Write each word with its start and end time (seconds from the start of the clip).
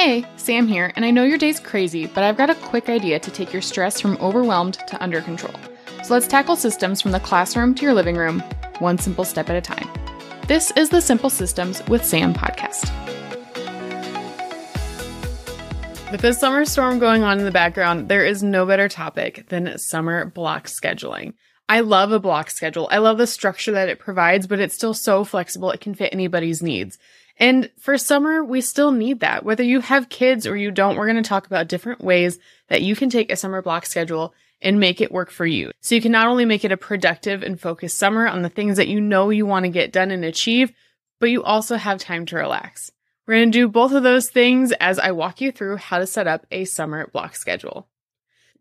Hey, 0.00 0.24
Sam 0.36 0.68
here, 0.68 0.92
and 0.94 1.04
I 1.04 1.10
know 1.10 1.24
your 1.24 1.38
day's 1.38 1.58
crazy, 1.58 2.06
but 2.06 2.22
I've 2.22 2.36
got 2.36 2.50
a 2.50 2.54
quick 2.54 2.88
idea 2.88 3.18
to 3.18 3.32
take 3.32 3.52
your 3.52 3.60
stress 3.60 4.00
from 4.00 4.16
overwhelmed 4.18 4.74
to 4.74 5.02
under 5.02 5.20
control. 5.20 5.56
So 6.04 6.14
let's 6.14 6.28
tackle 6.28 6.54
systems 6.54 7.02
from 7.02 7.10
the 7.10 7.18
classroom 7.18 7.74
to 7.74 7.82
your 7.82 7.94
living 7.94 8.14
room, 8.14 8.38
one 8.78 8.98
simple 8.98 9.24
step 9.24 9.50
at 9.50 9.56
a 9.56 9.60
time. 9.60 9.88
This 10.46 10.70
is 10.76 10.90
the 10.90 11.00
Simple 11.00 11.30
Systems 11.30 11.84
with 11.88 12.04
Sam 12.04 12.32
podcast. 12.32 12.88
With 16.12 16.20
this 16.20 16.38
summer 16.38 16.64
storm 16.64 17.00
going 17.00 17.24
on 17.24 17.40
in 17.40 17.44
the 17.44 17.50
background, 17.50 18.08
there 18.08 18.24
is 18.24 18.40
no 18.40 18.66
better 18.66 18.88
topic 18.88 19.48
than 19.48 19.78
summer 19.78 20.26
block 20.26 20.68
scheduling. 20.68 21.32
I 21.68 21.80
love 21.80 22.12
a 22.12 22.20
block 22.20 22.50
schedule. 22.50 22.88
I 22.92 22.98
love 22.98 23.18
the 23.18 23.26
structure 23.26 23.72
that 23.72 23.88
it 23.88 23.98
provides, 23.98 24.46
but 24.46 24.60
it's 24.60 24.76
still 24.76 24.94
so 24.94 25.24
flexible 25.24 25.72
it 25.72 25.80
can 25.80 25.96
fit 25.96 26.14
anybody's 26.14 26.62
needs. 26.62 26.98
And 27.38 27.70
for 27.78 27.96
summer, 27.96 28.42
we 28.42 28.60
still 28.60 28.90
need 28.90 29.20
that. 29.20 29.44
Whether 29.44 29.62
you 29.62 29.80
have 29.80 30.08
kids 30.08 30.46
or 30.46 30.56
you 30.56 30.70
don't, 30.70 30.96
we're 30.96 31.06
going 31.06 31.22
to 31.22 31.28
talk 31.28 31.46
about 31.46 31.68
different 31.68 32.02
ways 32.02 32.38
that 32.68 32.82
you 32.82 32.96
can 32.96 33.10
take 33.10 33.30
a 33.30 33.36
summer 33.36 33.62
block 33.62 33.86
schedule 33.86 34.34
and 34.60 34.80
make 34.80 35.00
it 35.00 35.12
work 35.12 35.30
for 35.30 35.46
you. 35.46 35.70
So 35.80 35.94
you 35.94 36.00
can 36.02 36.12
not 36.12 36.26
only 36.26 36.44
make 36.44 36.64
it 36.64 36.72
a 36.72 36.76
productive 36.76 37.44
and 37.44 37.60
focused 37.60 37.96
summer 37.96 38.26
on 38.26 38.42
the 38.42 38.48
things 38.48 38.76
that 38.76 38.88
you 38.88 39.00
know 39.00 39.30
you 39.30 39.46
want 39.46 39.64
to 39.64 39.70
get 39.70 39.92
done 39.92 40.10
and 40.10 40.24
achieve, 40.24 40.72
but 41.20 41.30
you 41.30 41.44
also 41.44 41.76
have 41.76 41.98
time 41.98 42.26
to 42.26 42.36
relax. 42.36 42.90
We're 43.26 43.36
going 43.36 43.52
to 43.52 43.58
do 43.58 43.68
both 43.68 43.92
of 43.92 44.02
those 44.02 44.30
things 44.30 44.72
as 44.72 44.98
I 44.98 45.12
walk 45.12 45.40
you 45.40 45.52
through 45.52 45.76
how 45.76 45.98
to 45.98 46.06
set 46.06 46.26
up 46.26 46.46
a 46.50 46.64
summer 46.64 47.06
block 47.12 47.36
schedule. 47.36 47.86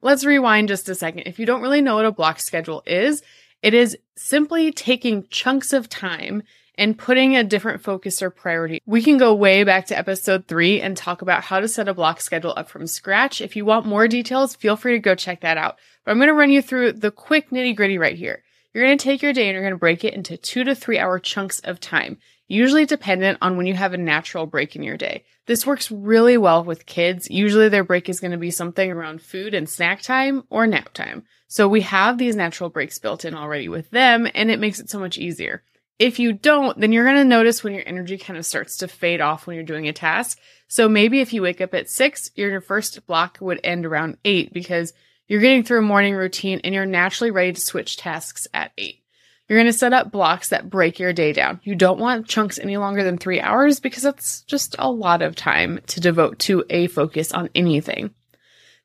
Let's 0.01 0.25
rewind 0.25 0.67
just 0.67 0.89
a 0.89 0.95
second. 0.95 1.23
If 1.25 1.39
you 1.39 1.47
don't 1.47 1.61
really 1.61 1.81
know 1.81 1.95
what 1.95 2.05
a 2.05 2.11
block 2.11 2.39
schedule 2.39 2.83
is, 2.85 3.23
it 3.63 3.73
is 3.73 3.97
simply 4.15 4.71
taking 4.71 5.25
chunks 5.29 5.73
of 5.73 5.89
time 5.89 6.43
and 6.77 6.97
putting 6.97 7.35
a 7.35 7.43
different 7.43 7.81
focus 7.81 8.21
or 8.21 8.29
priority. 8.29 8.81
We 8.85 9.01
can 9.01 9.17
go 9.17 9.33
way 9.33 9.63
back 9.63 9.87
to 9.87 9.97
episode 9.97 10.47
three 10.47 10.79
and 10.79 10.95
talk 10.95 11.21
about 11.21 11.43
how 11.43 11.59
to 11.59 11.67
set 11.67 11.87
a 11.87 11.93
block 11.93 12.21
schedule 12.21 12.53
up 12.55 12.69
from 12.69 12.87
scratch. 12.87 13.41
If 13.41 13.55
you 13.55 13.65
want 13.65 13.85
more 13.85 14.07
details, 14.07 14.55
feel 14.55 14.75
free 14.75 14.93
to 14.93 14.99
go 14.99 15.15
check 15.15 15.41
that 15.41 15.57
out. 15.57 15.77
But 16.05 16.11
I'm 16.11 16.17
going 16.17 16.27
to 16.27 16.33
run 16.33 16.51
you 16.51 16.61
through 16.61 16.93
the 16.93 17.11
quick 17.11 17.49
nitty 17.49 17.75
gritty 17.75 17.97
right 17.97 18.15
here. 18.15 18.43
You're 18.73 18.85
going 18.85 18.97
to 18.97 19.03
take 19.03 19.23
your 19.23 19.33
day 19.33 19.47
and 19.47 19.53
you're 19.53 19.63
going 19.63 19.73
to 19.73 19.79
break 19.79 20.03
it 20.03 20.13
into 20.13 20.37
two 20.37 20.63
to 20.63 20.75
three 20.75 20.99
hour 20.99 21.17
chunks 21.19 21.59
of 21.61 21.79
time, 21.79 22.19
usually 22.47 22.85
dependent 22.85 23.39
on 23.41 23.57
when 23.57 23.65
you 23.65 23.73
have 23.73 23.93
a 23.93 23.97
natural 23.97 24.45
break 24.45 24.75
in 24.75 24.83
your 24.83 24.97
day. 24.97 25.23
This 25.47 25.65
works 25.65 25.89
really 25.89 26.37
well 26.37 26.63
with 26.63 26.85
kids. 26.85 27.29
Usually 27.31 27.69
their 27.69 27.83
break 27.83 28.07
is 28.07 28.19
going 28.19 28.31
to 28.31 28.37
be 28.37 28.51
something 28.51 28.91
around 28.91 29.21
food 29.21 29.53
and 29.53 29.67
snack 29.67 30.01
time 30.01 30.43
or 30.49 30.67
nap 30.67 30.93
time. 30.93 31.23
So 31.47 31.67
we 31.67 31.81
have 31.81 32.17
these 32.17 32.35
natural 32.35 32.69
breaks 32.69 32.99
built 32.99 33.25
in 33.25 33.33
already 33.33 33.69
with 33.69 33.89
them 33.89 34.27
and 34.35 34.51
it 34.51 34.59
makes 34.59 34.79
it 34.79 34.89
so 34.89 34.99
much 34.99 35.17
easier. 35.17 35.63
If 35.99 36.19
you 36.19 36.33
don't, 36.33 36.79
then 36.79 36.91
you're 36.91 37.05
going 37.05 37.17
to 37.17 37.23
notice 37.23 37.63
when 37.63 37.73
your 37.73 37.83
energy 37.85 38.17
kind 38.17 38.37
of 38.37 38.45
starts 38.45 38.77
to 38.77 38.87
fade 38.87 39.19
off 39.19 39.47
when 39.47 39.55
you're 39.55 39.65
doing 39.65 39.87
a 39.87 39.93
task. 39.93 40.39
So 40.67 40.87
maybe 40.87 41.21
if 41.21 41.33
you 41.33 41.41
wake 41.41 41.59
up 41.59 41.73
at 41.73 41.89
six, 41.89 42.29
your 42.35 42.61
first 42.61 43.05
block 43.07 43.39
would 43.41 43.59
end 43.63 43.85
around 43.85 44.17
eight 44.23 44.53
because 44.53 44.93
you're 45.27 45.41
getting 45.41 45.63
through 45.63 45.79
a 45.79 45.83
morning 45.83 46.13
routine 46.13 46.61
and 46.63 46.73
you're 46.73 46.85
naturally 46.85 47.31
ready 47.31 47.53
to 47.53 47.61
switch 47.61 47.97
tasks 47.97 48.47
at 48.53 48.71
eight. 48.77 49.03
You're 49.47 49.57
going 49.57 49.71
to 49.71 49.77
set 49.77 49.93
up 49.93 50.11
blocks 50.11 50.49
that 50.49 50.69
break 50.69 50.99
your 50.99 51.13
day 51.13 51.31
down. 51.33 51.61
You 51.63 51.73
don't 51.73 51.99
want 51.99 52.27
chunks 52.27 52.59
any 52.59 52.77
longer 52.77 53.03
than 53.03 53.17
three 53.17 53.39
hours 53.39 53.79
because 53.79 54.03
that's 54.03 54.41
just 54.41 54.75
a 54.77 54.91
lot 54.91 55.21
of 55.21 55.35
time 55.35 55.79
to 55.87 56.01
devote 56.01 56.37
to 56.39 56.65
a 56.69 56.87
focus 56.87 57.31
on 57.31 57.49
anything. 57.55 58.13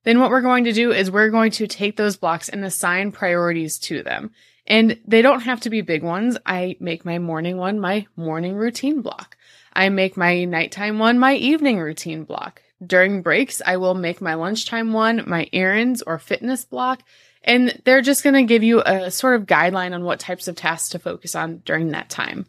Then 0.05 0.20
what 0.20 0.30
we're 0.30 0.40
going 0.40 0.64
to 0.64 0.72
do 0.72 0.92
is 0.92 1.10
we're 1.10 1.30
going 1.30 1.50
to 1.52 1.66
take 1.66 1.96
those 1.96 2.16
blocks 2.16 2.48
and 2.48 2.64
assign 2.64 3.12
priorities 3.12 3.78
to 3.80 4.02
them. 4.02 4.30
And 4.66 4.98
they 5.06 5.22
don't 5.22 5.41
have 5.41 5.60
to 5.60 5.70
be 5.70 5.80
big 5.80 6.02
ones. 6.02 6.38
I 6.46 6.77
make 6.78 7.05
my 7.05 7.18
morning 7.18 7.56
one 7.56 7.80
my 7.80 8.06
morning 8.16 8.55
routine 8.55 9.02
block. 9.02 9.36
I 9.72 9.88
make 9.88 10.16
my 10.16 10.44
nighttime 10.44 10.98
one 10.98 11.18
my 11.18 11.34
evening 11.34 11.78
routine 11.78 12.24
block. 12.24 12.62
During 12.84 13.22
breaks, 13.22 13.62
I 13.64 13.77
will 13.77 13.94
make 13.94 14.20
my 14.20 14.34
lunchtime 14.34 14.92
one 14.92 15.24
my 15.27 15.48
errands 15.52 16.02
or 16.02 16.18
fitness 16.18 16.64
block. 16.64 17.02
And 17.44 17.80
they're 17.84 18.02
just 18.02 18.22
going 18.22 18.34
to 18.34 18.42
give 18.45 18.62
you 18.62 18.83
a 18.84 19.11
sort 19.11 19.34
of 19.34 19.46
guideline 19.46 19.95
on 19.95 20.05
what 20.05 20.20
types 20.20 20.46
of 20.46 20.56
tasks 20.56 20.90
to 20.90 20.98
focus 20.98 21.34
on 21.34 21.58
during 21.64 21.89
that 21.89 22.08
time. 22.08 22.46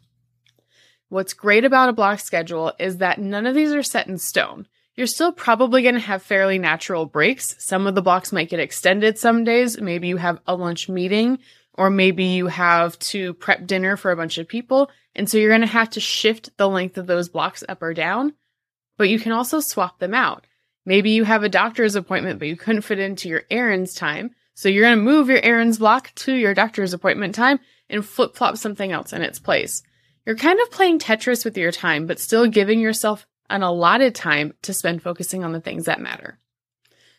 What's 1.10 1.34
great 1.34 1.66
about 1.66 1.90
a 1.90 1.94
block 1.94 2.20
schedule 2.20 2.74
is 2.80 2.98
that 2.98 3.20
none 3.20 3.46
of 3.46 3.56
these 3.56 3.74
are 3.74 3.84
set 3.84 4.08
in 4.08 4.18
stone. 4.18 4.68
You're 4.96 5.08
still 5.08 5.32
probably 5.32 5.82
going 5.82 5.96
to 5.96 6.02
have 6.02 6.22
fairly 6.22 6.60
natural 6.60 7.08
breaks. 7.08 7.56
Some 7.58 7.88
of 7.88 7.96
the 7.96 8.02
blocks 8.04 8.32
might 8.32 8.50
get 8.50 8.60
extended 8.60 9.18
some 9.18 9.44
days. 9.44 9.80
Maybe 9.80 10.08
you 10.08 10.18
have 10.18 10.40
a 10.46 10.56
lunch 10.56 10.90
meeting 10.90 11.40
or 11.74 11.90
maybe 11.90 12.26
you 12.26 12.48
have 12.48 12.98
to 13.00 13.34
prep 13.34 13.66
dinner 13.66 13.98
for 13.98 14.12
a 14.12 14.16
bunch 14.16 14.38
of 14.38 14.48
people. 14.48 14.90
And 15.16 15.30
so 15.30 15.38
you're 15.38 15.50
going 15.50 15.62
to 15.62 15.68
have 15.68 15.92
to 15.92 16.00
shift 16.00 16.56
the 16.58 16.70
length 16.70 16.98
of 16.98 17.08
those 17.08 17.30
blocks 17.30 17.64
up 17.68 17.82
or 17.82 17.94
down, 17.94 18.34
but 18.98 19.10
you 19.10 19.20
can 19.20 19.32
also 19.32 19.60
swap 19.60 20.00
them 20.00 20.14
out. 20.14 20.46
Maybe 20.86 21.12
you 21.12 21.24
have 21.24 21.44
a 21.44 21.50
doctor's 21.50 21.96
appointment, 21.96 22.40
but 22.40 22.48
you 22.48 22.58
couldn't 22.58 22.82
fit 22.82 23.00
into 23.00 23.30
your 23.30 23.44
errands 23.50 23.94
time. 23.94 24.32
So 24.56 24.70
you're 24.70 24.86
going 24.86 24.98
to 24.98 25.04
move 25.04 25.30
your 25.30 25.42
errands 25.42 25.80
block 25.80 26.14
to 26.16 26.34
your 26.34 26.54
doctor's 26.54 26.94
appointment 26.94 27.36
time 27.36 27.60
and 27.90 28.06
flip 28.06 28.36
flop 28.36 28.58
something 28.58 28.92
else 28.92 29.14
in 29.14 29.22
its 29.22 29.40
place. 29.40 29.82
You're 30.26 30.36
kind 30.36 30.60
of 30.60 30.72
playing 30.72 31.00
Tetris 31.00 31.44
with 31.44 31.58
your 31.58 31.72
time, 31.72 32.06
but 32.06 32.20
still 32.20 32.48
giving 32.48 32.80
yourself 32.80 33.26
an 33.50 33.64
allotted 33.64 34.16
time 34.16 34.54
to 34.64 34.74
spend 34.74 35.02
focusing 35.02 35.44
on 35.44 35.52
the 35.52 35.62
things 35.62 35.86
that 35.86 36.02
matter. 36.02 36.40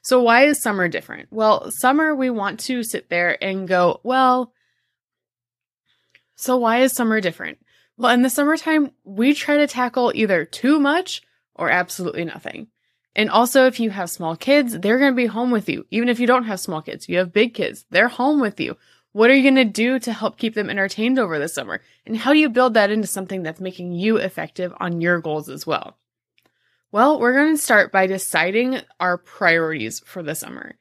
So 0.04 0.20
why 0.20 0.44
is 0.44 0.60
summer 0.60 0.87
different? 0.87 1.28
Well, 1.31 1.70
summer 1.70 2.15
we 2.15 2.28
want 2.28 2.60
to 2.60 2.82
sit 2.82 3.09
there 3.09 3.42
and 3.42 3.66
go, 3.66 4.00
well, 4.03 4.53
so 6.37 6.59
why 6.59 6.82
is 6.82 6.92
summer 6.92 7.22
different? 7.22 7.56
Well, 7.97 8.12
in 8.12 8.20
the 8.20 8.28
summertime, 8.28 8.91
we 9.04 9.32
try 9.32 9.56
to 9.56 9.66
tackle 9.66 10.12
either 10.15 10.44
too 10.44 10.78
much 10.78 11.22
or 11.54 11.70
absolutely 11.70 12.26
nothing. 12.26 12.66
And 13.16 13.31
also, 13.31 13.66
if 13.66 13.81
you 13.81 13.88
have 13.91 14.10
small 14.10 14.37
kids, 14.37 14.78
they're 14.78 14.98
going 14.98 15.12
to 15.12 15.16
be 15.16 15.25
home 15.26 15.50
with 15.50 15.70
you. 15.70 15.87
Even 15.91 16.10
if 16.10 16.21
you 16.21 16.26
don't 16.26 16.44
have 16.44 16.60
small 16.60 16.82
kids, 16.82 17.09
you 17.09 17.16
have 17.16 17.32
big 17.32 17.54
kids, 17.54 17.86
they're 17.88 18.09
home 18.09 18.41
with 18.41 18.60
you. 18.60 18.76
What 19.12 19.31
are 19.31 19.34
you 19.34 19.42
going 19.42 19.54
to 19.54 19.65
do 19.65 19.98
to 20.00 20.12
help 20.12 20.36
keep 20.36 20.54
them 20.54 20.69
entertained 20.69 21.19
over 21.19 21.38
the 21.38 21.48
summer? 21.48 21.81
And 22.04 22.15
how 22.15 22.34
do 22.34 22.41
you 22.41 22.50
build 22.50 22.75
that 22.75 22.91
into 22.91 23.06
something 23.06 23.42
that's 23.42 23.60
making 23.60 23.92
you 23.92 24.19
effective 24.19 24.75
on 24.81 25.00
your 25.00 25.21
goals 25.21 25.48
as 25.48 25.66
well? 25.66 25.97
Well, 26.94 27.19
we're 27.19 27.32
going 27.32 27.56
to 27.56 27.60
start 27.60 27.91
by 27.91 28.06
deciding 28.06 28.81
our 29.00 29.19
priorities 29.19 29.99
for 30.06 30.22
the 30.22 30.37
summer. 30.37 30.77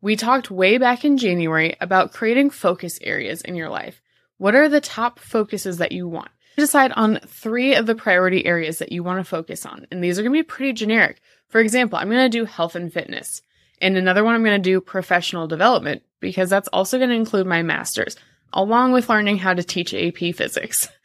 We 0.00 0.14
talked 0.14 0.52
way 0.52 0.78
back 0.78 1.04
in 1.04 1.18
January 1.18 1.74
about 1.80 2.12
creating 2.12 2.50
focus 2.50 3.00
areas 3.02 3.42
in 3.42 3.56
your 3.56 3.68
life. 3.68 4.00
What 4.36 4.54
are 4.54 4.68
the 4.68 4.80
top 4.80 5.18
focuses 5.18 5.78
that 5.78 5.90
you 5.90 6.06
want? 6.06 6.30
Decide 6.56 6.92
on 6.92 7.18
three 7.26 7.74
of 7.74 7.86
the 7.86 7.96
priority 7.96 8.46
areas 8.46 8.78
that 8.78 8.92
you 8.92 9.02
want 9.02 9.18
to 9.18 9.28
focus 9.28 9.66
on. 9.66 9.84
And 9.90 10.00
these 10.00 10.16
are 10.16 10.22
going 10.22 10.32
to 10.32 10.38
be 10.38 10.44
pretty 10.44 10.74
generic. 10.74 11.20
For 11.48 11.60
example, 11.60 11.98
I'm 11.98 12.08
going 12.08 12.30
to 12.30 12.38
do 12.38 12.44
health 12.44 12.76
and 12.76 12.92
fitness. 12.92 13.42
And 13.80 13.96
another 13.96 14.22
one, 14.22 14.36
I'm 14.36 14.44
going 14.44 14.62
to 14.62 14.70
do 14.70 14.80
professional 14.80 15.48
development 15.48 16.04
because 16.20 16.48
that's 16.48 16.68
also 16.68 16.98
going 16.98 17.10
to 17.10 17.16
include 17.16 17.48
my 17.48 17.64
master's, 17.64 18.14
along 18.52 18.92
with 18.92 19.08
learning 19.08 19.38
how 19.38 19.54
to 19.54 19.64
teach 19.64 19.92
AP 19.92 20.36
physics. 20.36 20.88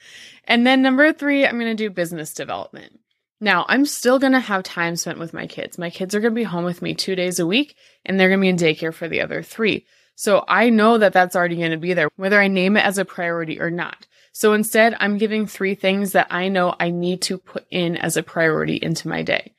And 0.46 0.68
then 0.68 0.82
number 0.82 1.14
three, 1.14 1.48
I'm 1.48 1.58
going 1.58 1.72
to 1.72 1.74
do 1.74 1.90
business 1.90 2.34
development. 2.34 3.00
Now, 3.44 3.66
I'm 3.68 3.86
still 3.86 4.20
going 4.20 4.32
to 4.32 4.40
have 4.40 4.64
time 4.64 4.96
spent 4.96 5.20
with 5.20 5.34
my 5.34 5.48
kids. 5.48 5.78
My 5.78 5.90
kids 5.90 6.16
are 6.16 6.22
going 6.22 6.32
to 6.32 6.40
be 6.40 6.46
home 6.46 6.64
with 6.64 6.82
me 6.82 6.94
two 6.94 7.14
days 7.14 7.40
a 7.40 7.46
week, 7.46 7.76
and 8.06 8.18
they're 8.18 8.30
going 8.30 8.40
to 8.40 8.42
be 8.42 8.48
in 8.48 8.56
daycare 8.56 8.94
for 8.94 9.10
the 9.10 9.20
other 9.20 9.44
three. 9.44 9.86
So 10.16 10.46
I 10.48 10.70
know 10.70 10.98
that 10.98 11.12
that's 11.12 11.36
already 11.36 11.58
going 11.58 11.72
to 11.72 11.78
be 11.78 11.94
there, 11.94 12.08
whether 12.16 12.40
I 12.40 12.48
name 12.48 12.78
it 12.78 12.86
as 12.86 12.98
a 12.98 13.04
priority 13.04 13.60
or 13.60 13.70
not. 13.70 14.08
So 14.32 14.54
instead, 14.54 14.96
I'm 14.98 15.18
giving 15.18 15.46
three 15.46 15.76
things 15.76 16.14
that 16.14 16.28
I 16.32 16.48
know 16.48 16.74
I 16.80 16.90
need 16.90 17.22
to 17.24 17.38
put 17.38 17.66
in 17.70 17.98
as 17.98 18.16
a 18.16 18.24
priority 18.24 18.78
into 18.78 19.10
my 19.10 19.24
day. 19.24 19.54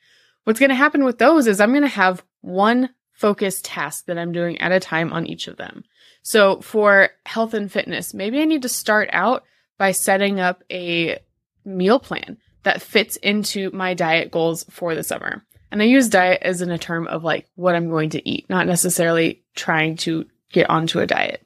What's 0.45 0.59
going 0.59 0.71
to 0.71 0.75
happen 0.75 1.03
with 1.03 1.19
those 1.19 1.45
is 1.45 1.61
I'm 1.61 1.69
going 1.69 1.83
to 1.83 1.87
have 1.87 2.23
one 2.41 2.89
focused 3.11 3.65
task 3.65 4.07
that 4.07 4.17
I'm 4.17 4.31
doing 4.31 4.59
at 4.61 4.71
a 4.71 4.79
time 4.79 5.13
on 5.13 5.27
each 5.27 5.47
of 5.47 5.57
them. 5.57 5.83
So 6.23 6.59
for 6.61 7.09
health 7.27 7.53
and 7.53 7.71
fitness, 7.71 8.15
maybe 8.15 8.41
I 8.41 8.45
need 8.45 8.63
to 8.63 8.69
start 8.69 9.09
out 9.13 9.43
by 9.77 9.91
setting 9.91 10.39
up 10.39 10.63
a 10.71 11.19
meal 11.63 11.99
plan 11.99 12.37
that 12.65 12.81
fits 12.81 13.15
into 13.17 13.69
my 13.71 13.93
diet 13.93 14.31
goals 14.31 14.65
for 14.69 14.95
the 14.95 15.03
summer. 15.03 15.45
And 15.71 15.81
I 15.81 15.85
use 15.85 16.09
diet 16.09 16.41
as 16.41 16.61
in 16.61 16.71
a 16.71 16.77
term 16.77 17.07
of 17.07 17.23
like 17.23 17.47
what 17.55 17.75
I'm 17.75 17.89
going 17.89 18.09
to 18.11 18.29
eat, 18.29 18.49
not 18.49 18.67
necessarily 18.67 19.43
trying 19.55 19.97
to 19.97 20.25
get 20.51 20.69
onto 20.69 20.99
a 20.99 21.07
diet. 21.07 21.45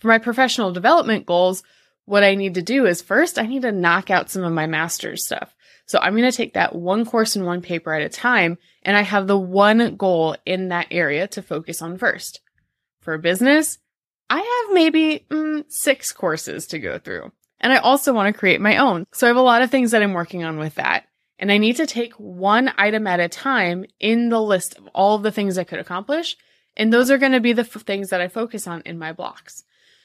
For 0.00 0.08
my 0.08 0.18
professional 0.18 0.72
development 0.72 1.26
goals, 1.26 1.62
what 2.04 2.24
I 2.24 2.34
need 2.34 2.54
to 2.54 2.62
do 2.62 2.86
is 2.86 3.02
first 3.02 3.38
I 3.38 3.46
need 3.46 3.62
to 3.62 3.72
knock 3.72 4.10
out 4.10 4.30
some 4.30 4.44
of 4.44 4.52
my 4.52 4.66
master's 4.66 5.24
stuff. 5.24 5.54
So 5.86 5.98
I'm 5.98 6.16
going 6.16 6.30
to 6.30 6.36
take 6.36 6.54
that 6.54 6.74
one 6.74 7.04
course 7.04 7.36
and 7.36 7.44
one 7.44 7.60
paper 7.60 7.92
at 7.92 8.02
a 8.02 8.08
time, 8.08 8.56
and 8.82 8.96
I 8.96 9.02
have 9.02 9.26
the 9.26 9.38
one 9.38 9.96
goal 9.96 10.36
in 10.46 10.68
that 10.68 10.86
area 10.90 11.26
to 11.28 11.42
focus 11.42 11.82
on 11.82 11.98
first. 11.98 12.40
For 13.00 13.18
business, 13.18 13.78
I 14.30 14.38
have 14.38 14.74
maybe 14.74 15.26
mm, 15.28 15.64
six 15.68 16.12
courses 16.12 16.66
to 16.68 16.78
go 16.78 16.98
through. 16.98 17.32
And 17.64 17.72
I 17.72 17.78
also 17.78 18.12
want 18.12 18.32
to 18.32 18.38
create 18.38 18.60
my 18.60 18.76
own. 18.76 19.06
So 19.14 19.26
I 19.26 19.28
have 19.28 19.38
a 19.38 19.40
lot 19.40 19.62
of 19.62 19.70
things 19.70 19.92
that 19.92 20.02
I'm 20.02 20.12
working 20.12 20.44
on 20.44 20.58
with 20.58 20.74
that. 20.74 21.06
And 21.38 21.50
I 21.50 21.56
need 21.56 21.76
to 21.76 21.86
take 21.86 22.12
one 22.12 22.70
item 22.76 23.06
at 23.06 23.20
a 23.20 23.28
time 23.28 23.86
in 23.98 24.28
the 24.28 24.40
list 24.40 24.76
of 24.76 24.86
all 24.88 25.16
the 25.16 25.32
things 25.32 25.56
I 25.56 25.64
could 25.64 25.78
accomplish. 25.78 26.36
And 26.76 26.92
those 26.92 27.10
are 27.10 27.16
going 27.16 27.32
to 27.32 27.40
be 27.40 27.54
the 27.54 27.62
f- 27.62 27.82
things 27.82 28.10
that 28.10 28.20
I 28.20 28.28
focus 28.28 28.66
on 28.66 28.82
in 28.84 28.98
my 28.98 29.14
blocks. 29.14 29.64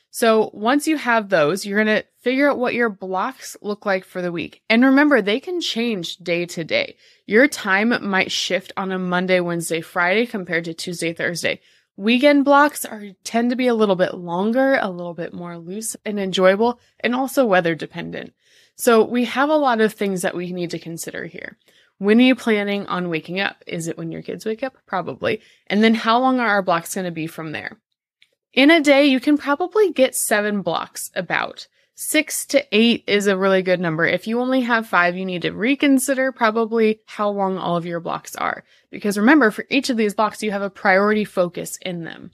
So 0.10 0.50
once 0.54 0.88
you 0.88 0.96
have 0.96 1.28
those, 1.28 1.66
you're 1.66 1.84
going 1.84 1.98
to 1.98 2.06
figure 2.22 2.50
out 2.50 2.58
what 2.58 2.76
your 2.76 2.90
blocks 2.90 3.58
look 3.62 3.86
like 3.86 4.06
for 4.06 4.22
the 4.22 4.32
week. 4.32 4.62
And 4.70 4.86
remember, 4.86 5.22
they 5.22 5.42
can 5.42 5.60
change 5.60 6.16
day 6.16 6.46
to 6.46 6.64
day. 6.64 6.96
Your 7.26 7.50
time 7.50 7.94
might 8.10 8.32
shift 8.32 8.72
on 8.78 8.94
a 8.94 8.98
Monday, 8.98 9.42
Wednesday, 9.42 9.82
Friday 9.82 10.26
compared 10.26 10.64
to 10.64 10.74
Tuesday, 10.74 11.12
Thursday. 11.12 11.60
Weekend 12.00 12.46
blocks 12.46 12.86
are 12.86 13.08
tend 13.26 13.50
to 13.50 13.58
be 13.58 13.68
a 13.68 13.74
little 13.74 13.98
bit 13.98 14.14
longer, 14.14 14.80
a 14.82 14.90
little 14.90 15.14
bit 15.14 15.34
more 15.34 15.58
loose 15.58 15.98
and 16.06 16.18
enjoyable, 16.18 16.80
and 17.02 17.14
also 17.14 17.44
weather 17.46 17.76
dependent. 17.76 18.34
So 18.78 19.04
we 19.04 19.26
have 19.26 19.50
a 19.50 19.58
lot 19.58 19.82
of 19.82 19.92
things 19.92 20.22
that 20.22 20.34
we 20.34 20.54
need 20.54 20.70
to 20.70 20.80
consider 20.80 21.26
here. 21.26 21.58
When 21.98 22.18
are 22.20 22.24
you 22.24 22.36
planning 22.36 22.88
on 22.88 23.10
waking 23.10 23.42
up? 23.42 23.62
Is 23.68 23.90
it 23.90 23.98
when 23.98 24.14
your 24.14 24.22
kids 24.22 24.46
wake 24.46 24.64
up? 24.64 24.78
Probably. 24.86 25.42
And 25.68 25.84
then 25.84 25.94
how 25.94 26.20
long 26.20 26.40
are 26.40 26.48
our 26.48 26.62
blocks 26.62 26.96
going 26.96 27.04
to 27.04 27.12
be 27.12 27.28
from 27.28 27.52
there? 27.52 27.82
In 28.54 28.72
a 28.72 28.80
day, 28.80 29.06
you 29.06 29.20
can 29.20 29.38
probably 29.38 29.92
get 29.92 30.16
seven 30.16 30.62
blocks 30.62 31.12
about. 31.16 31.68
Six 32.02 32.46
to 32.46 32.66
eight 32.72 33.04
is 33.08 33.28
a 33.28 33.36
really 33.36 33.62
good 33.62 33.82
number. 33.82 34.06
If 34.06 34.26
you 34.26 34.40
only 34.40 34.62
have 34.62 34.88
five, 34.88 35.18
you 35.18 35.26
need 35.26 35.42
to 35.42 35.52
reconsider 35.52 36.32
probably 36.32 37.02
how 37.06 37.30
long 37.30 37.58
all 37.58 37.76
of 37.76 37.86
your 37.86 38.00
blocks 38.00 38.38
are. 38.38 38.64
Because 38.90 39.18
remember, 39.18 39.52
for 39.52 39.66
each 39.70 39.90
of 39.90 39.98
these 39.98 40.14
blocks, 40.14 40.42
you 40.42 40.52
have 40.52 40.62
a 40.62 40.70
priority 40.70 41.26
focus 41.26 41.78
in 41.82 42.06
them. 42.06 42.32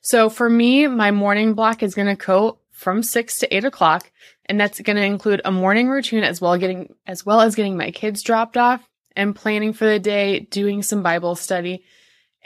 So 0.00 0.30
for 0.30 0.48
me, 0.48 0.86
my 0.86 1.10
morning 1.10 1.52
block 1.52 1.82
is 1.82 1.94
going 1.94 2.08
to 2.08 2.16
go 2.16 2.60
from 2.70 3.02
six 3.02 3.38
to 3.40 3.54
eight 3.54 3.66
o'clock. 3.66 4.10
And 4.46 4.58
that's 4.58 4.80
going 4.80 4.96
to 4.96 5.04
include 5.04 5.42
a 5.44 5.52
morning 5.52 5.90
routine 5.90 6.24
as 6.24 6.40
well 6.40 6.56
getting, 6.56 6.94
as 7.06 7.26
well 7.26 7.42
as 7.42 7.54
getting 7.54 7.76
my 7.76 7.90
kids 7.90 8.22
dropped 8.22 8.56
off 8.56 8.82
and 9.14 9.36
planning 9.36 9.74
for 9.74 9.84
the 9.84 9.98
day, 9.98 10.40
doing 10.40 10.82
some 10.82 11.02
Bible 11.02 11.34
study. 11.34 11.84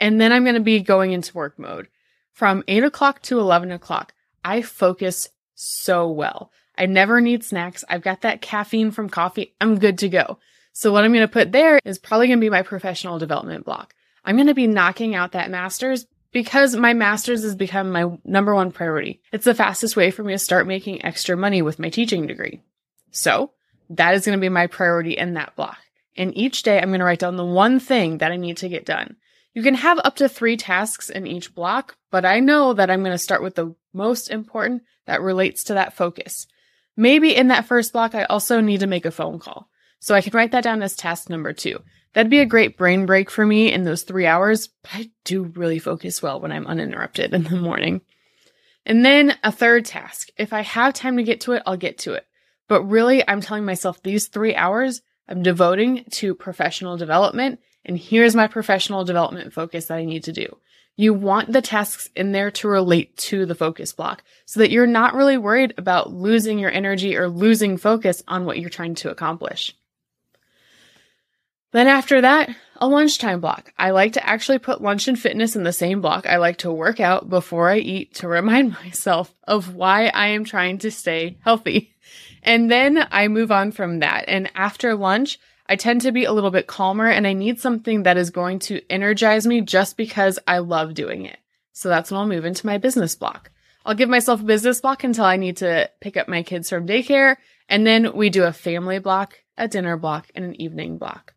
And 0.01 0.19
then 0.19 0.33
I'm 0.33 0.43
going 0.43 0.55
to 0.55 0.59
be 0.59 0.81
going 0.81 1.13
into 1.13 1.33
work 1.33 1.57
mode 1.57 1.87
from 2.33 2.65
eight 2.67 2.83
o'clock 2.83 3.21
to 3.21 3.39
11 3.39 3.71
o'clock. 3.71 4.13
I 4.43 4.61
focus 4.61 5.29
so 5.61 6.09
well. 6.09 6.51
I 6.77 6.85
never 6.85 7.21
need 7.21 7.43
snacks. 7.43 7.83
I've 7.87 8.01
got 8.01 8.21
that 8.21 8.41
caffeine 8.41 8.91
from 8.91 9.09
coffee. 9.09 9.53
I'm 9.61 9.77
good 9.77 9.99
to 9.99 10.09
go. 10.09 10.39
So 10.73 10.91
what 10.91 11.03
I'm 11.03 11.11
going 11.11 11.27
to 11.27 11.31
put 11.31 11.51
there 11.51 11.79
is 11.85 11.99
probably 11.99 12.27
going 12.27 12.39
to 12.39 12.45
be 12.45 12.49
my 12.49 12.63
professional 12.63 13.19
development 13.19 13.65
block. 13.65 13.93
I'm 14.23 14.37
going 14.37 14.47
to 14.47 14.53
be 14.53 14.67
knocking 14.67 15.15
out 15.15 15.33
that 15.33 15.49
master's 15.49 16.05
because 16.31 16.75
my 16.75 16.93
master's 16.93 17.43
has 17.43 17.55
become 17.55 17.91
my 17.91 18.05
number 18.23 18.55
one 18.55 18.71
priority. 18.71 19.21
It's 19.31 19.45
the 19.45 19.53
fastest 19.53 19.95
way 19.95 20.11
for 20.11 20.23
me 20.23 20.33
to 20.33 20.39
start 20.39 20.65
making 20.65 21.03
extra 21.03 21.35
money 21.35 21.61
with 21.61 21.79
my 21.79 21.89
teaching 21.89 22.25
degree. 22.25 22.61
So 23.11 23.51
that 23.89 24.15
is 24.15 24.25
going 24.25 24.37
to 24.37 24.41
be 24.41 24.49
my 24.49 24.67
priority 24.67 25.17
in 25.17 25.33
that 25.33 25.55
block. 25.55 25.77
And 26.15 26.35
each 26.37 26.63
day 26.63 26.79
I'm 26.79 26.89
going 26.89 26.99
to 26.99 27.05
write 27.05 27.19
down 27.19 27.35
the 27.35 27.45
one 27.45 27.79
thing 27.79 28.19
that 28.19 28.31
I 28.31 28.37
need 28.37 28.57
to 28.57 28.69
get 28.69 28.85
done. 28.85 29.17
You 29.53 29.63
can 29.63 29.75
have 29.75 29.99
up 30.03 30.15
to 30.17 30.29
three 30.29 30.55
tasks 30.55 31.09
in 31.09 31.27
each 31.27 31.53
block, 31.53 31.97
but 32.09 32.23
I 32.23 32.39
know 32.39 32.73
that 32.73 32.89
I'm 32.89 33.01
going 33.01 33.11
to 33.11 33.17
start 33.17 33.43
with 33.43 33.55
the 33.55 33.75
most 33.93 34.29
important 34.29 34.83
that 35.11 35.21
relates 35.21 35.65
to 35.65 35.73
that 35.73 35.93
focus. 35.93 36.47
Maybe 36.95 37.35
in 37.35 37.49
that 37.49 37.65
first 37.65 37.91
block, 37.91 38.15
I 38.15 38.23
also 38.23 38.61
need 38.61 38.79
to 38.79 38.87
make 38.87 39.05
a 39.05 39.11
phone 39.11 39.39
call. 39.39 39.67
So 39.99 40.15
I 40.15 40.21
can 40.21 40.31
write 40.31 40.51
that 40.51 40.63
down 40.63 40.81
as 40.81 40.95
task 40.95 41.29
number 41.29 41.51
two. 41.51 41.81
That'd 42.13 42.29
be 42.29 42.39
a 42.39 42.45
great 42.45 42.77
brain 42.77 43.05
break 43.05 43.29
for 43.29 43.45
me 43.45 43.73
in 43.73 43.83
those 43.83 44.03
three 44.03 44.25
hours, 44.25 44.69
I 44.93 45.11
do 45.25 45.43
really 45.43 45.79
focus 45.79 46.21
well 46.21 46.39
when 46.39 46.53
I'm 46.53 46.65
uninterrupted 46.65 47.33
in 47.33 47.43
the 47.43 47.57
morning. 47.57 48.01
And 48.85 49.05
then 49.05 49.37
a 49.43 49.51
third 49.51 49.85
task. 49.85 50.29
If 50.37 50.53
I 50.53 50.61
have 50.61 50.93
time 50.93 51.17
to 51.17 51.23
get 51.23 51.41
to 51.41 51.53
it, 51.53 51.63
I'll 51.65 51.77
get 51.77 51.99
to 51.99 52.13
it. 52.13 52.25
But 52.69 52.83
really, 52.83 53.27
I'm 53.27 53.41
telling 53.41 53.65
myself 53.65 54.01
these 54.01 54.27
three 54.27 54.55
hours 54.55 55.01
I'm 55.27 55.43
devoting 55.43 56.05
to 56.11 56.35
professional 56.35 56.95
development. 56.97 57.59
And 57.83 57.97
here's 57.97 58.35
my 58.35 58.47
professional 58.47 59.03
development 59.03 59.53
focus 59.53 59.87
that 59.87 59.97
I 59.97 60.05
need 60.05 60.23
to 60.25 60.33
do. 60.33 60.57
You 60.97 61.13
want 61.13 61.51
the 61.51 61.61
tasks 61.61 62.09
in 62.15 62.31
there 62.31 62.51
to 62.51 62.67
relate 62.67 63.15
to 63.17 63.45
the 63.45 63.55
focus 63.55 63.93
block 63.93 64.23
so 64.45 64.59
that 64.59 64.71
you're 64.71 64.87
not 64.87 65.15
really 65.15 65.37
worried 65.37 65.73
about 65.77 66.13
losing 66.13 66.59
your 66.59 66.71
energy 66.71 67.17
or 67.17 67.27
losing 67.29 67.77
focus 67.77 68.21
on 68.27 68.45
what 68.45 68.59
you're 68.59 68.69
trying 68.69 68.95
to 68.95 69.09
accomplish. 69.09 69.75
Then 71.71 71.87
after 71.87 72.21
that, 72.21 72.53
a 72.75 72.87
lunchtime 72.87 73.39
block. 73.39 73.73
I 73.77 73.91
like 73.91 74.13
to 74.13 74.27
actually 74.27 74.59
put 74.59 74.81
lunch 74.81 75.07
and 75.07 75.17
fitness 75.17 75.55
in 75.55 75.63
the 75.63 75.71
same 75.71 76.01
block. 76.01 76.25
I 76.25 76.37
like 76.37 76.57
to 76.57 76.71
work 76.71 76.99
out 76.99 77.29
before 77.29 77.69
I 77.69 77.77
eat 77.77 78.15
to 78.15 78.27
remind 78.27 78.71
myself 78.83 79.33
of 79.47 79.73
why 79.73 80.07
I 80.07 80.27
am 80.27 80.43
trying 80.43 80.79
to 80.79 80.91
stay 80.91 81.37
healthy. 81.43 81.95
And 82.43 82.69
then 82.69 83.07
I 83.11 83.27
move 83.27 83.51
on 83.51 83.71
from 83.71 83.99
that. 83.99 84.25
And 84.27 84.51
after 84.55 84.95
lunch, 84.95 85.39
I 85.67 85.75
tend 85.75 86.01
to 86.01 86.11
be 86.11 86.25
a 86.25 86.33
little 86.33 86.51
bit 86.51 86.67
calmer 86.67 87.07
and 87.07 87.25
I 87.25 87.33
need 87.33 87.59
something 87.59 88.03
that 88.03 88.17
is 88.17 88.29
going 88.29 88.59
to 88.59 88.81
energize 88.89 89.47
me 89.47 89.61
just 89.61 89.97
because 89.97 90.39
I 90.47 90.59
love 90.59 90.93
doing 90.93 91.25
it. 91.25 91.37
So 91.73 91.89
that's 91.89 92.11
when 92.11 92.19
I'll 92.19 92.27
move 92.27 92.45
into 92.45 92.65
my 92.65 92.77
business 92.77 93.15
block. 93.15 93.51
I'll 93.85 93.95
give 93.95 94.09
myself 94.09 94.41
a 94.41 94.45
business 94.45 94.81
block 94.81 95.03
until 95.03 95.25
I 95.25 95.37
need 95.37 95.57
to 95.57 95.89
pick 95.99 96.17
up 96.17 96.27
my 96.27 96.43
kids 96.43 96.69
from 96.69 96.87
daycare. 96.87 97.37
And 97.67 97.87
then 97.87 98.15
we 98.15 98.29
do 98.29 98.43
a 98.43 98.53
family 98.53 98.99
block, 98.99 99.39
a 99.57 99.67
dinner 99.67 99.97
block, 99.97 100.27
and 100.35 100.45
an 100.45 100.61
evening 100.61 100.97
block. 100.97 101.33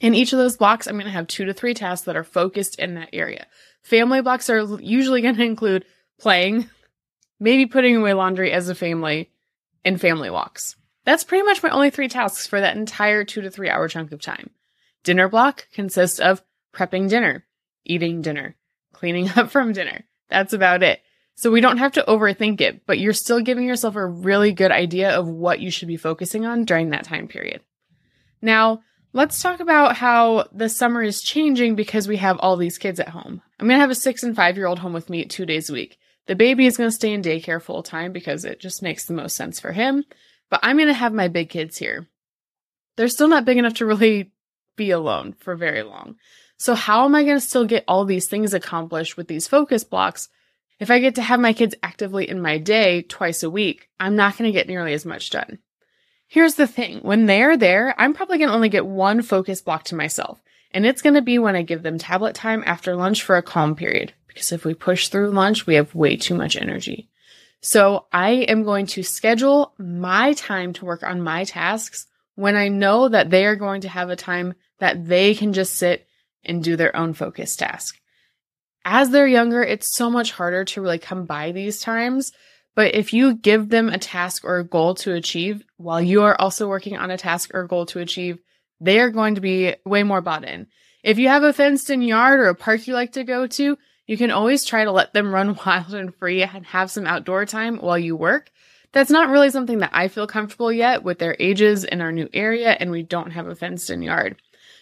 In 0.00 0.14
each 0.14 0.32
of 0.32 0.38
those 0.38 0.56
blocks, 0.56 0.86
I'm 0.86 0.94
going 0.94 1.06
to 1.06 1.10
have 1.10 1.26
two 1.26 1.44
to 1.46 1.54
three 1.54 1.74
tasks 1.74 2.06
that 2.06 2.16
are 2.16 2.24
focused 2.24 2.78
in 2.78 2.94
that 2.94 3.10
area. 3.12 3.46
Family 3.82 4.20
blocks 4.20 4.50
are 4.50 4.64
usually 4.80 5.22
going 5.22 5.36
to 5.36 5.44
include 5.44 5.84
playing, 6.18 6.68
maybe 7.40 7.66
putting 7.66 7.96
away 7.96 8.12
laundry 8.12 8.52
as 8.52 8.68
a 8.68 8.74
family, 8.74 9.30
and 9.84 10.00
family 10.00 10.30
walks. 10.30 10.76
That's 11.04 11.24
pretty 11.24 11.44
much 11.44 11.62
my 11.62 11.70
only 11.70 11.90
three 11.90 12.08
tasks 12.08 12.46
for 12.46 12.60
that 12.60 12.76
entire 12.76 13.24
two 13.24 13.42
to 13.42 13.50
three 13.50 13.68
hour 13.68 13.88
chunk 13.88 14.12
of 14.12 14.20
time. 14.20 14.50
Dinner 15.04 15.28
block 15.28 15.66
consists 15.72 16.18
of 16.18 16.42
prepping 16.74 17.08
dinner, 17.08 17.44
eating 17.84 18.22
dinner, 18.22 18.56
cleaning 18.92 19.28
up 19.36 19.50
from 19.50 19.72
dinner. 19.72 20.04
That's 20.28 20.52
about 20.52 20.82
it. 20.82 21.00
So 21.34 21.50
we 21.50 21.60
don't 21.60 21.78
have 21.78 21.92
to 21.92 22.04
overthink 22.06 22.60
it, 22.60 22.86
but 22.86 22.98
you're 22.98 23.12
still 23.12 23.40
giving 23.40 23.66
yourself 23.66 23.96
a 23.96 24.06
really 24.06 24.52
good 24.52 24.70
idea 24.70 25.18
of 25.18 25.26
what 25.26 25.60
you 25.60 25.70
should 25.70 25.88
be 25.88 25.96
focusing 25.96 26.46
on 26.46 26.64
during 26.64 26.90
that 26.90 27.04
time 27.04 27.26
period. 27.26 27.62
Now, 28.40 28.82
Let's 29.14 29.42
talk 29.42 29.60
about 29.60 29.96
how 29.96 30.48
the 30.52 30.70
summer 30.70 31.02
is 31.02 31.20
changing 31.20 31.74
because 31.74 32.08
we 32.08 32.16
have 32.16 32.38
all 32.38 32.56
these 32.56 32.78
kids 32.78 32.98
at 32.98 33.10
home. 33.10 33.42
I'm 33.60 33.66
going 33.66 33.76
to 33.76 33.82
have 33.82 33.90
a 33.90 33.94
six 33.94 34.22
and 34.22 34.34
five 34.34 34.56
year 34.56 34.66
old 34.66 34.78
home 34.78 34.94
with 34.94 35.10
me 35.10 35.26
two 35.26 35.44
days 35.44 35.68
a 35.68 35.74
week. 35.74 35.98
The 36.28 36.34
baby 36.34 36.64
is 36.64 36.78
going 36.78 36.88
to 36.88 36.94
stay 36.94 37.12
in 37.12 37.20
daycare 37.20 37.60
full 37.60 37.82
time 37.82 38.12
because 38.12 38.46
it 38.46 38.58
just 38.58 38.82
makes 38.82 39.04
the 39.04 39.12
most 39.12 39.36
sense 39.36 39.60
for 39.60 39.72
him. 39.72 40.04
But 40.52 40.60
I'm 40.62 40.76
going 40.76 40.88
to 40.88 40.92
have 40.92 41.14
my 41.14 41.28
big 41.28 41.48
kids 41.48 41.78
here. 41.78 42.06
They're 42.98 43.08
still 43.08 43.28
not 43.28 43.46
big 43.46 43.56
enough 43.56 43.72
to 43.76 43.86
really 43.86 44.32
be 44.76 44.90
alone 44.90 45.32
for 45.32 45.56
very 45.56 45.82
long. 45.82 46.16
So 46.58 46.74
how 46.74 47.06
am 47.06 47.14
I 47.14 47.24
going 47.24 47.36
to 47.36 47.40
still 47.40 47.64
get 47.64 47.84
all 47.88 48.04
these 48.04 48.28
things 48.28 48.52
accomplished 48.52 49.16
with 49.16 49.28
these 49.28 49.48
focus 49.48 49.82
blocks? 49.82 50.28
If 50.78 50.90
I 50.90 50.98
get 50.98 51.14
to 51.14 51.22
have 51.22 51.40
my 51.40 51.54
kids 51.54 51.74
actively 51.82 52.28
in 52.28 52.42
my 52.42 52.58
day 52.58 53.00
twice 53.00 53.42
a 53.42 53.48
week, 53.48 53.88
I'm 53.98 54.14
not 54.14 54.36
going 54.36 54.46
to 54.46 54.52
get 54.52 54.68
nearly 54.68 54.92
as 54.92 55.06
much 55.06 55.30
done. 55.30 55.58
Here's 56.26 56.56
the 56.56 56.66
thing 56.66 56.98
when 56.98 57.24
they're 57.24 57.56
there, 57.56 57.94
I'm 57.96 58.12
probably 58.12 58.36
going 58.36 58.50
to 58.50 58.54
only 58.54 58.68
get 58.68 58.84
one 58.84 59.22
focus 59.22 59.62
block 59.62 59.84
to 59.84 59.94
myself. 59.94 60.42
And 60.70 60.84
it's 60.84 61.00
going 61.00 61.14
to 61.14 61.22
be 61.22 61.38
when 61.38 61.56
I 61.56 61.62
give 61.62 61.82
them 61.82 61.96
tablet 61.96 62.34
time 62.34 62.62
after 62.66 62.94
lunch 62.94 63.22
for 63.22 63.38
a 63.38 63.42
calm 63.42 63.74
period. 63.74 64.12
Because 64.26 64.52
if 64.52 64.66
we 64.66 64.74
push 64.74 65.08
through 65.08 65.30
lunch, 65.30 65.66
we 65.66 65.76
have 65.76 65.94
way 65.94 66.16
too 66.16 66.34
much 66.34 66.56
energy. 66.56 67.08
So 67.62 68.06
I 68.12 68.30
am 68.30 68.64
going 68.64 68.86
to 68.86 69.02
schedule 69.02 69.72
my 69.78 70.34
time 70.34 70.72
to 70.74 70.84
work 70.84 71.02
on 71.02 71.22
my 71.22 71.44
tasks 71.44 72.06
when 72.34 72.56
I 72.56 72.68
know 72.68 73.08
that 73.08 73.30
they 73.30 73.46
are 73.46 73.56
going 73.56 73.82
to 73.82 73.88
have 73.88 74.10
a 74.10 74.16
time 74.16 74.54
that 74.78 75.06
they 75.06 75.34
can 75.34 75.52
just 75.52 75.76
sit 75.76 76.06
and 76.44 76.62
do 76.62 76.76
their 76.76 76.94
own 76.94 77.14
focus 77.14 77.56
task. 77.56 77.98
As 78.84 79.10
they're 79.10 79.28
younger, 79.28 79.62
it's 79.62 79.94
so 79.94 80.10
much 80.10 80.32
harder 80.32 80.64
to 80.64 80.80
really 80.82 80.98
come 80.98 81.24
by 81.24 81.52
these 81.52 81.80
times 81.80 82.32
but 82.74 82.94
if 82.94 83.12
you 83.12 83.34
give 83.34 83.68
them 83.68 83.88
a 83.88 83.98
task 83.98 84.44
or 84.44 84.58
a 84.58 84.64
goal 84.64 84.94
to 84.96 85.12
achieve 85.12 85.62
while 85.76 86.00
you 86.00 86.22
are 86.22 86.40
also 86.40 86.68
working 86.68 86.96
on 86.96 87.10
a 87.10 87.18
task 87.18 87.50
or 87.52 87.66
goal 87.66 87.86
to 87.86 87.98
achieve, 87.98 88.38
they 88.80 88.98
are 88.98 89.10
going 89.10 89.34
to 89.34 89.40
be 89.40 89.74
way 89.84 90.02
more 90.02 90.20
bought 90.20 90.44
in. 90.44 90.68
If 91.04 91.18
you 91.18 91.28
have 91.28 91.42
a 91.42 91.52
fenced 91.52 91.90
in 91.90 92.00
yard 92.00 92.40
or 92.40 92.48
a 92.48 92.54
park 92.54 92.86
you 92.86 92.94
like 92.94 93.12
to 93.12 93.24
go 93.24 93.46
to, 93.46 93.76
you 94.06 94.16
can 94.16 94.30
always 94.30 94.64
try 94.64 94.84
to 94.84 94.92
let 94.92 95.12
them 95.12 95.32
run 95.32 95.58
wild 95.66 95.94
and 95.94 96.14
free 96.14 96.42
and 96.42 96.66
have 96.66 96.90
some 96.90 97.06
outdoor 97.06 97.46
time 97.46 97.78
while 97.78 97.98
you 97.98 98.16
work. 98.16 98.50
That's 98.92 99.10
not 99.10 99.30
really 99.30 99.50
something 99.50 99.78
that 99.78 99.90
I 99.94 100.08
feel 100.08 100.26
comfortable 100.26 100.70
yet 100.70 101.02
with 101.02 101.18
their 101.18 101.36
ages 101.38 101.84
in 101.84 102.02
our 102.02 102.12
new 102.12 102.28
area 102.32 102.70
and 102.70 102.90
we 102.90 103.02
don't 103.02 103.30
have 103.30 103.46
a 103.46 103.54
fenced 103.54 103.90
in 103.90 104.02
yard. 104.02 104.36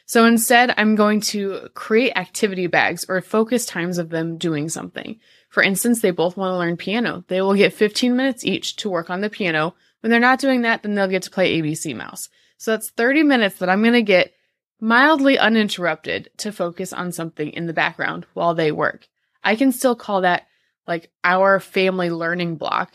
So 0.06 0.24
instead, 0.24 0.74
I'm 0.76 0.96
going 0.96 1.20
to 1.20 1.68
create 1.74 2.16
activity 2.16 2.66
bags 2.66 3.06
or 3.08 3.20
focus 3.20 3.64
times 3.64 3.98
of 3.98 4.10
them 4.10 4.38
doing 4.38 4.68
something. 4.68 5.20
For 5.50 5.62
instance, 5.62 6.00
they 6.00 6.10
both 6.10 6.36
want 6.36 6.52
to 6.52 6.58
learn 6.58 6.76
piano. 6.76 7.22
They 7.28 7.40
will 7.40 7.54
get 7.54 7.72
15 7.72 8.16
minutes 8.16 8.44
each 8.44 8.74
to 8.76 8.90
work 8.90 9.08
on 9.08 9.20
the 9.20 9.30
piano. 9.30 9.76
When 10.00 10.10
they're 10.10 10.18
not 10.18 10.40
doing 10.40 10.62
that, 10.62 10.82
then 10.82 10.96
they'll 10.96 11.06
get 11.06 11.22
to 11.22 11.30
play 11.30 11.60
ABC 11.60 11.94
Mouse. 11.94 12.28
So 12.56 12.72
that's 12.72 12.90
30 12.90 13.22
minutes 13.22 13.58
that 13.58 13.68
I'm 13.68 13.82
going 13.82 13.94
to 13.94 14.02
get 14.02 14.32
mildly 14.80 15.38
uninterrupted 15.38 16.30
to 16.38 16.52
focus 16.52 16.92
on 16.92 17.12
something 17.12 17.50
in 17.50 17.66
the 17.66 17.72
background 17.72 18.26
while 18.34 18.54
they 18.54 18.72
work. 18.72 19.06
I 19.42 19.56
can 19.56 19.72
still 19.72 19.94
call 19.94 20.22
that 20.22 20.46
like 20.87 21.10
our 21.22 21.60
family 21.60 22.10
learning 22.10 22.56
block. 22.56 22.94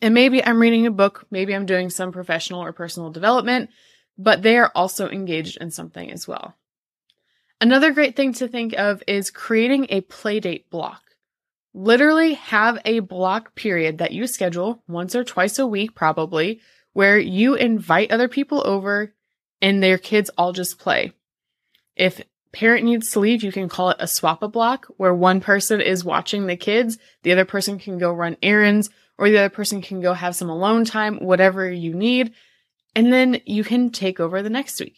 And 0.00 0.14
maybe 0.14 0.44
I'm 0.44 0.60
reading 0.60 0.86
a 0.86 0.90
book, 0.90 1.26
maybe 1.30 1.54
I'm 1.54 1.66
doing 1.66 1.90
some 1.90 2.12
professional 2.12 2.62
or 2.62 2.72
personal 2.72 3.10
development, 3.10 3.70
but 4.18 4.42
they 4.42 4.58
are 4.58 4.72
also 4.74 5.08
engaged 5.08 5.58
in 5.60 5.70
something 5.70 6.10
as 6.10 6.26
well. 6.26 6.54
Another 7.60 7.92
great 7.92 8.16
thing 8.16 8.32
to 8.34 8.48
think 8.48 8.74
of 8.74 9.02
is 9.06 9.30
creating 9.30 9.86
a 9.88 10.00
playdate 10.00 10.68
block. 10.70 11.02
Literally 11.74 12.34
have 12.34 12.78
a 12.84 12.98
block 12.98 13.54
period 13.54 13.98
that 13.98 14.12
you 14.12 14.26
schedule 14.26 14.82
once 14.88 15.14
or 15.14 15.22
twice 15.22 15.58
a 15.58 15.66
week, 15.66 15.94
probably, 15.94 16.60
where 16.92 17.18
you 17.18 17.54
invite 17.54 18.10
other 18.10 18.28
people 18.28 18.66
over 18.66 19.14
and 19.62 19.82
their 19.82 19.96
kids 19.96 20.30
all 20.36 20.52
just 20.52 20.78
play. 20.78 21.12
If 21.96 22.20
parent 22.52 22.84
needs 22.84 23.12
to 23.12 23.20
leave, 23.20 23.42
you 23.42 23.52
can 23.52 23.68
call 23.68 23.90
it 23.90 23.96
a 24.00 24.06
swap 24.06 24.42
a 24.42 24.48
block 24.48 24.86
where 24.98 25.14
one 25.14 25.40
person 25.40 25.80
is 25.80 26.04
watching 26.04 26.46
the 26.46 26.56
kids, 26.56 26.98
the 27.22 27.32
other 27.32 27.46
person 27.46 27.78
can 27.78 27.96
go 27.96 28.12
run 28.12 28.36
errands, 28.42 28.90
or 29.16 29.30
the 29.30 29.38
other 29.38 29.48
person 29.48 29.80
can 29.80 30.00
go 30.00 30.12
have 30.12 30.36
some 30.36 30.50
alone 30.50 30.84
time, 30.84 31.18
whatever 31.18 31.70
you 31.70 31.94
need. 31.94 32.32
And 32.94 33.12
then 33.12 33.40
you 33.46 33.64
can 33.64 33.90
take 33.90 34.20
over 34.20 34.42
the 34.42 34.50
next 34.50 34.80
week. 34.80 34.96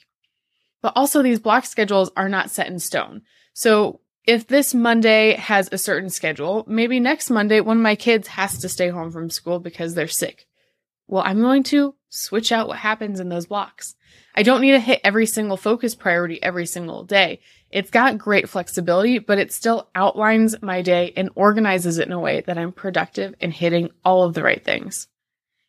But 0.82 0.94
also, 0.96 1.22
these 1.22 1.38
block 1.38 1.64
schedules 1.64 2.10
are 2.16 2.28
not 2.28 2.50
set 2.50 2.66
in 2.66 2.78
stone. 2.78 3.22
So 3.52 4.00
if 4.26 4.46
this 4.46 4.74
Monday 4.74 5.34
has 5.34 5.68
a 5.70 5.78
certain 5.78 6.10
schedule, 6.10 6.64
maybe 6.66 6.98
next 6.98 7.30
Monday 7.30 7.60
one 7.60 7.76
of 7.76 7.82
my 7.82 7.94
kids 7.94 8.28
has 8.28 8.58
to 8.58 8.68
stay 8.68 8.88
home 8.88 9.12
from 9.12 9.30
school 9.30 9.60
because 9.60 9.94
they're 9.94 10.08
sick. 10.08 10.46
Well, 11.06 11.22
I'm 11.24 11.40
going 11.40 11.62
to 11.64 11.94
switch 12.08 12.50
out 12.50 12.68
what 12.68 12.78
happens 12.78 13.20
in 13.20 13.28
those 13.28 13.46
blocks. 13.46 13.94
I 14.34 14.42
don't 14.42 14.60
need 14.60 14.72
to 14.72 14.80
hit 14.80 15.00
every 15.04 15.26
single 15.26 15.56
focus 15.56 15.94
priority 15.94 16.42
every 16.42 16.66
single 16.66 17.04
day. 17.04 17.40
It's 17.70 17.90
got 17.90 18.18
great 18.18 18.48
flexibility, 18.48 19.18
but 19.18 19.38
it 19.38 19.52
still 19.52 19.88
outlines 19.94 20.60
my 20.60 20.82
day 20.82 21.12
and 21.16 21.30
organizes 21.34 21.98
it 21.98 22.06
in 22.06 22.12
a 22.12 22.20
way 22.20 22.40
that 22.40 22.58
I'm 22.58 22.72
productive 22.72 23.34
and 23.40 23.52
hitting 23.52 23.90
all 24.04 24.24
of 24.24 24.34
the 24.34 24.42
right 24.42 24.62
things. 24.62 25.06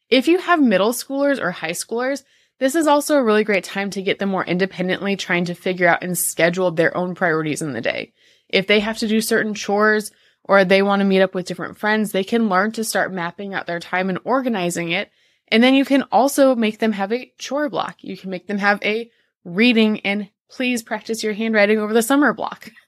If 0.09 0.27
you 0.27 0.39
have 0.39 0.61
middle 0.61 0.93
schoolers 0.93 1.39
or 1.39 1.51
high 1.51 1.71
schoolers, 1.71 2.23
this 2.59 2.75
is 2.75 2.87
also 2.87 3.17
a 3.17 3.23
really 3.23 3.43
great 3.43 3.63
time 3.63 3.89
to 3.91 4.01
get 4.01 4.17
them 4.17 4.29
more 4.29 4.45
independently 4.45 5.15
trying 5.15 5.45
to 5.45 5.53
figure 5.53 5.87
out 5.87 6.03
and 6.03 6.17
schedule 6.17 6.71
their 6.71 6.95
own 6.95 7.13
priorities 7.13 7.61
in 7.61 7.73
the 7.73 7.81
day. 7.81 8.13
If 8.49 8.67
they 8.67 8.79
have 8.79 8.97
to 8.99 9.07
do 9.07 9.19
certain 9.19 9.53
chores 9.53 10.11
or 10.43 10.63
they 10.63 10.81
want 10.81 11.01
to 11.01 11.05
meet 11.05 11.21
up 11.21 11.33
with 11.35 11.47
different 11.47 11.77
friends, 11.77 12.11
they 12.11 12.23
can 12.23 12.49
learn 12.49 12.71
to 12.73 12.83
start 12.83 13.11
mapping 13.11 13.53
out 13.53 13.67
their 13.67 13.79
time 13.79 14.09
and 14.09 14.19
organizing 14.23 14.91
it. 14.91 15.11
And 15.49 15.63
then 15.63 15.75
you 15.75 15.85
can 15.85 16.03
also 16.11 16.55
make 16.55 16.79
them 16.79 16.91
have 16.93 17.11
a 17.13 17.31
chore 17.37 17.69
block. 17.69 18.03
You 18.03 18.17
can 18.17 18.29
make 18.29 18.47
them 18.47 18.57
have 18.57 18.81
a 18.83 19.11
reading 19.43 19.99
and 20.01 20.29
please 20.49 20.83
practice 20.83 21.23
your 21.23 21.33
handwriting 21.33 21.79
over 21.79 21.93
the 21.93 22.01
summer 22.01 22.33
block. 22.33 22.71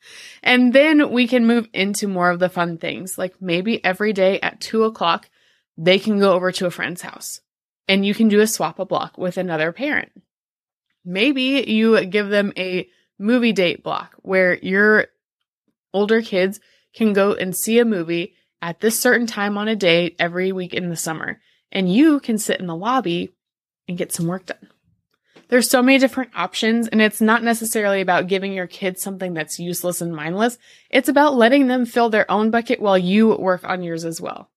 And 0.43 0.71
then 0.71 1.11
we 1.11 1.27
can 1.27 1.45
move 1.45 1.67
into 1.73 2.07
more 2.07 2.29
of 2.29 2.39
the 2.39 2.47
fun 2.47 2.77
things. 2.77 3.17
Like 3.17 3.41
maybe 3.41 3.83
every 3.83 4.13
day 4.13 4.39
at 4.39 4.61
two 4.61 4.85
o'clock, 4.85 5.29
they 5.75 5.99
can 5.99 6.19
go 6.19 6.31
over 6.31 6.53
to 6.53 6.67
a 6.67 6.71
friend's 6.71 7.01
house 7.01 7.41
and 7.87 8.05
you 8.05 8.13
can 8.13 8.29
do 8.29 8.39
a 8.39 8.47
swap 8.47 8.79
a 8.79 8.85
block 8.85 9.17
with 9.17 9.37
another 9.37 9.73
parent. 9.73 10.11
Maybe 11.03 11.65
you 11.67 12.05
give 12.05 12.29
them 12.29 12.53
a 12.55 12.87
movie 13.19 13.51
date 13.51 13.83
block 13.83 14.15
where 14.21 14.57
your 14.57 15.07
older 15.93 16.21
kids 16.21 16.59
can 16.93 17.13
go 17.13 17.33
and 17.33 17.55
see 17.55 17.79
a 17.79 17.85
movie 17.85 18.35
at 18.61 18.79
this 18.79 18.99
certain 18.99 19.27
time 19.27 19.57
on 19.57 19.67
a 19.67 19.75
day 19.75 20.15
every 20.19 20.51
week 20.51 20.73
in 20.73 20.89
the 20.89 20.95
summer. 20.95 21.39
And 21.71 21.93
you 21.93 22.19
can 22.19 22.37
sit 22.37 22.59
in 22.59 22.67
the 22.67 22.75
lobby 22.75 23.33
and 23.87 23.97
get 23.97 24.13
some 24.13 24.27
work 24.27 24.45
done. 24.45 24.69
There's 25.49 25.69
so 25.69 25.81
many 25.81 25.97
different 25.97 26.31
options, 26.35 26.89
and 26.89 27.01
it's 27.01 27.21
not 27.21 27.41
necessarily 27.41 28.01
about 28.01 28.27
giving 28.27 28.51
your 28.51 28.67
kids 28.67 29.01
something 29.01 29.33
that's 29.33 29.59
useless 29.59 30.01
and 30.01 30.13
mindless. 30.13 30.57
It's 30.89 31.07
about 31.07 31.35
letting 31.35 31.67
them 31.67 31.85
fill 31.85 32.09
their 32.09 32.29
own 32.29 32.51
bucket 32.51 32.81
while 32.81 32.97
you 32.97 33.29
work 33.35 33.63
on 33.63 33.81
yours 33.81 34.03
as 34.03 34.19
well. 34.19 34.49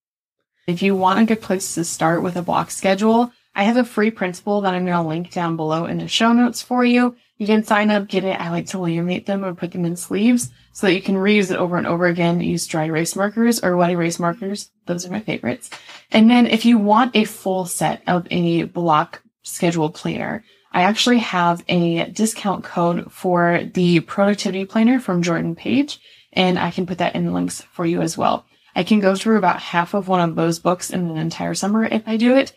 If 0.66 0.82
you 0.82 0.96
want 0.96 1.20
a 1.20 1.24
good 1.24 1.42
place 1.42 1.74
to 1.74 1.84
start 1.84 2.22
with 2.22 2.36
a 2.36 2.42
block 2.42 2.72
schedule, 2.72 3.32
I 3.54 3.64
have 3.64 3.76
a 3.76 3.84
free 3.84 4.10
principle 4.10 4.60
that 4.62 4.74
I'm 4.74 4.84
going 4.84 5.00
to 5.00 5.08
link 5.08 5.32
down 5.32 5.56
below 5.56 5.84
in 5.86 5.98
the 5.98 6.08
show 6.08 6.32
notes 6.32 6.62
for 6.62 6.84
you. 6.84 7.16
You 7.40 7.46
can 7.46 7.64
sign 7.64 7.90
up, 7.90 8.06
get 8.06 8.24
it. 8.24 8.38
I 8.38 8.50
like 8.50 8.66
to 8.66 8.76
laminate 8.76 9.24
them 9.24 9.46
or 9.46 9.54
put 9.54 9.72
them 9.72 9.86
in 9.86 9.96
sleeves 9.96 10.50
so 10.74 10.86
that 10.86 10.92
you 10.92 11.00
can 11.00 11.14
reuse 11.14 11.50
it 11.50 11.56
over 11.56 11.78
and 11.78 11.86
over 11.86 12.04
again. 12.04 12.38
Use 12.42 12.66
dry 12.66 12.84
erase 12.84 13.16
markers 13.16 13.60
or 13.60 13.78
wet 13.78 13.88
erase 13.88 14.18
markers. 14.18 14.70
Those 14.84 15.06
are 15.06 15.10
my 15.10 15.20
favorites. 15.20 15.70
And 16.10 16.30
then 16.30 16.46
if 16.46 16.66
you 16.66 16.76
want 16.76 17.16
a 17.16 17.24
full 17.24 17.64
set 17.64 18.02
of 18.06 18.28
a 18.30 18.64
block 18.64 19.22
schedule 19.42 19.88
planner, 19.88 20.44
I 20.70 20.82
actually 20.82 21.20
have 21.20 21.64
a 21.66 22.10
discount 22.10 22.62
code 22.62 23.10
for 23.10 23.60
the 23.72 24.00
productivity 24.00 24.66
planner 24.66 25.00
from 25.00 25.22
Jordan 25.22 25.54
Page, 25.54 25.98
and 26.34 26.58
I 26.58 26.70
can 26.70 26.84
put 26.84 26.98
that 26.98 27.14
in 27.14 27.24
the 27.24 27.32
links 27.32 27.62
for 27.72 27.86
you 27.86 28.02
as 28.02 28.18
well. 28.18 28.44
I 28.76 28.82
can 28.82 29.00
go 29.00 29.14
through 29.14 29.38
about 29.38 29.60
half 29.60 29.94
of 29.94 30.08
one 30.08 30.20
of 30.20 30.36
those 30.36 30.58
books 30.58 30.90
in 30.90 31.08
an 31.08 31.16
entire 31.16 31.54
summer 31.54 31.86
if 31.86 32.06
I 32.06 32.18
do 32.18 32.36
it. 32.36 32.52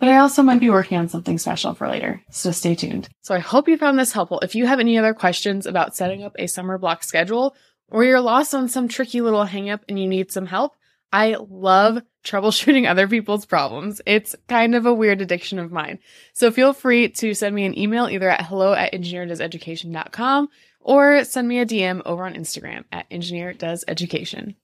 But 0.00 0.08
I 0.08 0.16
also 0.16 0.42
might 0.42 0.60
be 0.60 0.70
working 0.70 0.96
on 0.96 1.10
something 1.10 1.36
special 1.36 1.74
for 1.74 1.86
later, 1.86 2.22
so 2.30 2.50
stay 2.50 2.74
tuned. 2.74 3.10
So 3.20 3.34
I 3.34 3.38
hope 3.38 3.68
you 3.68 3.76
found 3.76 3.98
this 3.98 4.12
helpful. 4.12 4.40
If 4.40 4.54
you 4.54 4.66
have 4.66 4.80
any 4.80 4.96
other 4.96 5.12
questions 5.12 5.66
about 5.66 5.94
setting 5.94 6.24
up 6.24 6.34
a 6.38 6.46
summer 6.46 6.78
block 6.78 7.04
schedule, 7.04 7.54
or 7.90 8.04
you're 8.04 8.20
lost 8.20 8.54
on 8.54 8.68
some 8.68 8.88
tricky 8.88 9.20
little 9.20 9.44
hangup 9.44 9.80
and 9.88 9.98
you 10.00 10.08
need 10.08 10.32
some 10.32 10.46
help, 10.46 10.72
I 11.12 11.36
love 11.38 12.02
troubleshooting 12.24 12.88
other 12.88 13.08
people's 13.08 13.44
problems. 13.44 14.00
It's 14.06 14.34
kind 14.48 14.74
of 14.74 14.86
a 14.86 14.94
weird 14.94 15.20
addiction 15.20 15.58
of 15.58 15.70
mine. 15.70 15.98
So 16.32 16.50
feel 16.50 16.72
free 16.72 17.10
to 17.10 17.34
send 17.34 17.54
me 17.54 17.64
an 17.64 17.78
email 17.78 18.08
either 18.08 18.30
at 18.30 18.46
hello 18.46 18.72
at 18.72 18.92
engineerdoeseducation.com 18.94 20.48
or 20.80 21.24
send 21.24 21.46
me 21.46 21.58
a 21.58 21.66
DM 21.66 22.00
over 22.06 22.24
on 22.24 22.34
Instagram 22.34 22.84
at 22.90 23.08
engineerdoeseducation. 23.10 24.54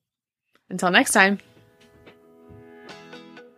Until 0.71 0.91
next 0.91 1.13
time. 1.13 1.39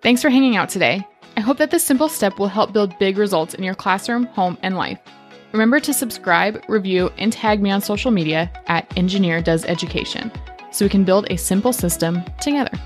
Thanks 0.02 0.22
for 0.22 0.30
hanging 0.30 0.56
out 0.56 0.68
today. 0.68 1.06
I 1.38 1.40
hope 1.40 1.58
that 1.58 1.70
this 1.70 1.84
simple 1.84 2.08
step 2.08 2.40
will 2.40 2.48
help 2.48 2.72
build 2.72 2.98
big 2.98 3.16
results 3.16 3.54
in 3.54 3.62
your 3.62 3.76
classroom, 3.76 4.24
home, 4.24 4.58
and 4.60 4.76
life. 4.76 4.98
Remember 5.52 5.78
to 5.78 5.94
subscribe, 5.94 6.60
review, 6.66 7.12
and 7.16 7.32
tag 7.32 7.62
me 7.62 7.70
on 7.70 7.80
social 7.80 8.10
media 8.10 8.50
at 8.66 8.92
Engineer 8.98 9.40
Does 9.40 9.64
Education 9.64 10.32
so 10.72 10.84
we 10.84 10.88
can 10.88 11.04
build 11.04 11.30
a 11.30 11.36
simple 11.36 11.72
system 11.72 12.24
together. 12.40 12.76